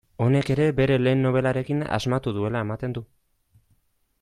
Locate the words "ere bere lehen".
0.53-1.21